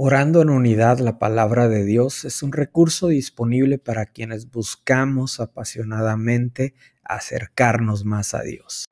[0.00, 6.76] Orando en unidad, la palabra de Dios es un recurso disponible para quienes buscamos apasionadamente
[7.02, 8.84] acercarnos más a Dios.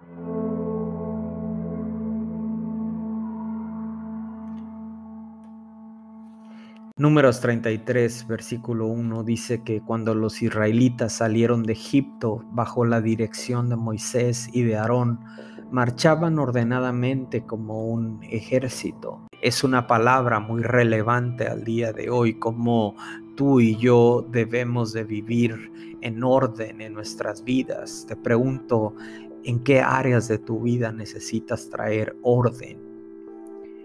[6.96, 13.68] Números 33, versículo 1 dice que cuando los israelitas salieron de Egipto bajo la dirección
[13.68, 15.20] de Moisés y de Aarón,
[15.70, 22.96] marchaban ordenadamente como un ejército es una palabra muy relevante al día de hoy, como
[23.36, 28.06] tú y yo debemos de vivir en orden en nuestras vidas.
[28.08, 28.96] Te pregunto,
[29.44, 32.80] ¿en qué áreas de tu vida necesitas traer orden?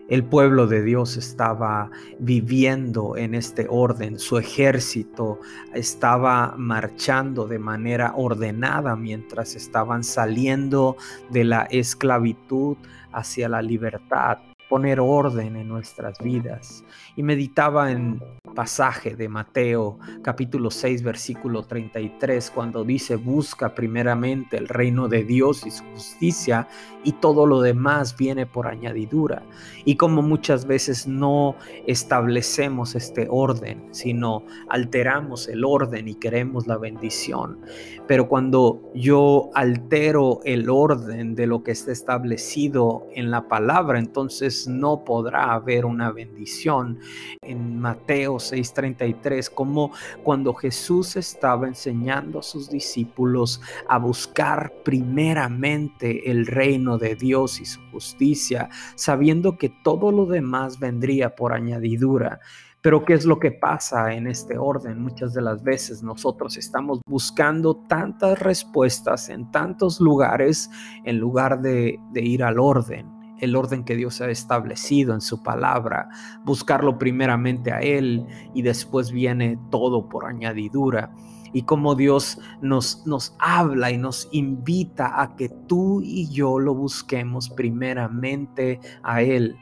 [0.09, 5.39] El pueblo de Dios estaba viviendo en este orden, su ejército
[5.75, 10.97] estaba marchando de manera ordenada mientras estaban saliendo
[11.29, 12.77] de la esclavitud
[13.11, 14.39] hacia la libertad
[14.71, 16.85] poner orden en nuestras vidas.
[17.17, 18.23] Y meditaba en
[18.55, 25.65] pasaje de Mateo capítulo 6 versículo 33 cuando dice busca primeramente el reino de Dios
[25.65, 26.67] y su justicia
[27.03, 29.43] y todo lo demás viene por añadidura.
[29.83, 31.55] Y como muchas veces no
[31.87, 37.59] establecemos este orden, sino alteramos el orden y queremos la bendición.
[38.07, 44.60] Pero cuando yo altero el orden de lo que está establecido en la palabra, entonces
[44.67, 46.99] no podrá haber una bendición.
[47.41, 49.91] En Mateo 6:33, como
[50.23, 57.65] cuando Jesús estaba enseñando a sus discípulos a buscar primeramente el reino de Dios y
[57.65, 62.39] su justicia, sabiendo que todo lo demás vendría por añadidura.
[62.81, 65.01] Pero ¿qué es lo que pasa en este orden?
[65.01, 70.69] Muchas de las veces nosotros estamos buscando tantas respuestas en tantos lugares
[71.05, 75.43] en lugar de, de ir al orden el orden que Dios ha establecido en su
[75.43, 76.09] palabra,
[76.45, 81.13] buscarlo primeramente a Él y después viene todo por añadidura.
[81.53, 86.73] Y como Dios nos, nos habla y nos invita a que tú y yo lo
[86.73, 89.57] busquemos primeramente a Él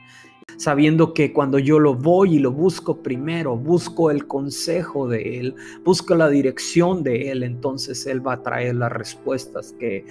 [0.58, 5.56] sabiendo que cuando yo lo voy y lo busco primero, busco el consejo de Él,
[5.86, 10.06] busco la dirección de Él, entonces Él va a traer las respuestas que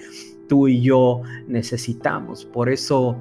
[0.47, 2.45] tú y yo necesitamos.
[2.45, 3.15] Por eso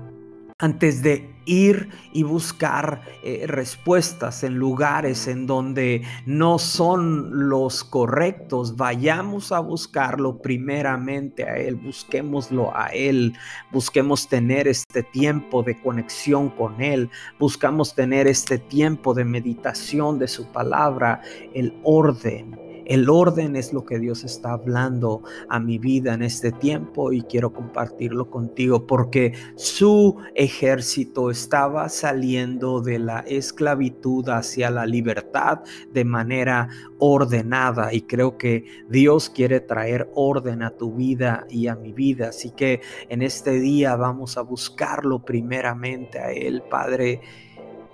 [0.61, 8.77] antes de ir y buscar eh, respuestas en lugares en donde no son los correctos,
[8.77, 13.35] vayamos a buscarlo primeramente a Él, busquémoslo a Él,
[13.71, 17.09] busquemos tener este tiempo de conexión con Él,
[17.39, 21.21] buscamos tener este tiempo de meditación de su palabra,
[21.55, 26.53] el orden el orden es lo que Dios está hablando a mi vida en este
[26.53, 34.87] tiempo y quiero compartirlo contigo porque su ejército estaba saliendo de la esclavitud hacia la
[34.87, 35.61] libertad
[35.93, 41.77] de manera ordenada y creo que Dios quiere traer orden a tu vida y a
[41.77, 42.29] mi vida.
[42.29, 47.21] Así que en este día vamos a buscarlo primeramente a Él, Padre.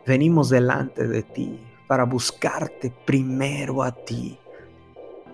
[0.06, 4.38] Venimos delante de ti para buscarte primero a ti.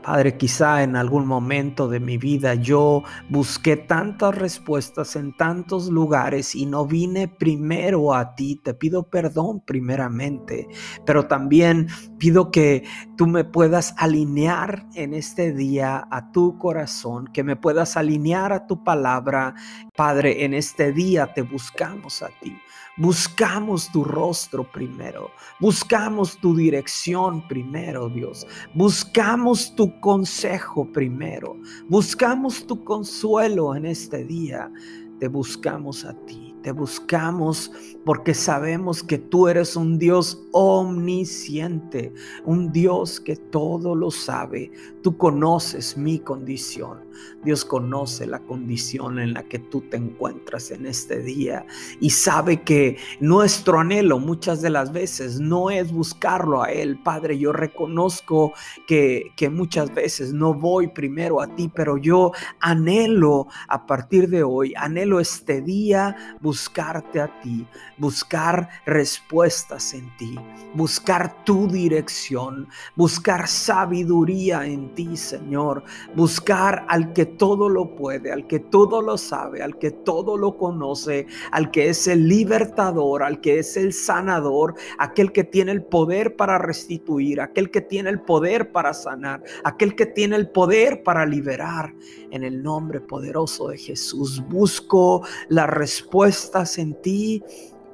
[0.03, 6.55] Padre, quizá en algún momento de mi vida yo busqué tantas respuestas en tantos lugares
[6.55, 8.57] y no vine primero a ti.
[8.57, 10.69] Te pido perdón primeramente,
[11.05, 11.89] pero también
[12.21, 12.85] pido que
[13.17, 18.67] tú me puedas alinear en este día a tu corazón, que me puedas alinear a
[18.67, 19.55] tu palabra.
[19.97, 22.55] Padre, en este día te buscamos a ti.
[22.99, 25.31] Buscamos tu rostro primero.
[25.61, 28.47] Buscamos tu dirección primero, Dios.
[28.75, 31.57] Buscamos tu consejo primero.
[31.89, 34.71] Buscamos tu consuelo en este día.
[35.19, 36.50] Te buscamos a ti.
[36.63, 37.73] Te buscamos
[38.05, 42.13] porque sabemos que tú eres un Dios omnisciente,
[42.45, 44.71] un Dios que todo lo sabe.
[45.03, 47.11] Tú conoces mi condición.
[47.45, 51.67] Dios conoce la condición en la que tú te encuentras en este día
[52.01, 56.99] y sabe que nuestro anhelo muchas de las veces no es buscarlo a Él.
[57.03, 58.53] Padre, yo reconozco
[58.87, 64.43] que, que muchas veces no voy primero a ti, pero yo anhelo a partir de
[64.43, 67.65] hoy, anhelo este día buscarte a ti,
[67.97, 70.35] buscar respuestas en ti,
[70.75, 72.67] buscar tu dirección,
[72.97, 75.85] buscar sabiduría en ti, Señor,
[76.17, 80.59] buscar al que todo lo puede, al que todo lo sabe, al que todo lo
[80.59, 85.85] conoce, al que es el libertador, al que es el sanador, aquel que tiene el
[85.85, 91.05] poder para restituir, aquel que tiene el poder para sanar, aquel que tiene el poder
[91.05, 91.95] para liberar.
[92.33, 95.69] En el nombre poderoso de Jesús busco las
[96.41, 97.43] respuestas en ti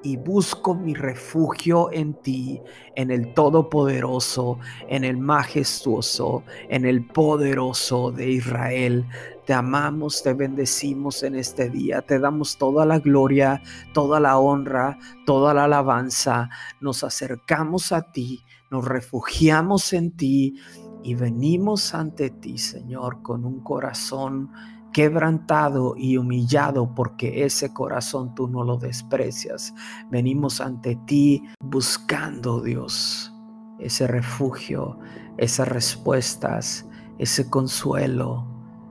[0.04, 2.60] y busco mi refugio en ti,
[2.94, 9.04] en el Todopoderoso, en el Majestuoso, en el Poderoso de Israel.
[9.46, 13.60] Te amamos, te bendecimos en este día, te damos toda la gloria,
[13.92, 16.48] toda la honra, toda la alabanza.
[16.80, 20.54] Nos acercamos a ti, nos refugiamos en ti
[21.02, 24.50] y venimos ante ti, Señor, con un corazón
[24.96, 29.74] quebrantado y humillado porque ese corazón tú no lo desprecias.
[30.10, 33.30] Venimos ante ti buscando, Dios,
[33.78, 34.98] ese refugio,
[35.36, 36.88] esas respuestas,
[37.18, 38.46] ese consuelo,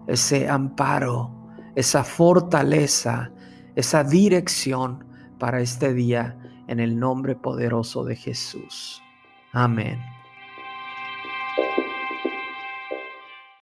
[0.06, 1.32] ese amparo,
[1.74, 3.32] esa fortaleza,
[3.74, 5.04] esa dirección
[5.40, 6.38] para este día
[6.68, 9.02] en el nombre poderoso de Jesús.
[9.54, 10.15] Amén.